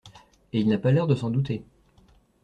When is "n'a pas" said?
0.67-0.91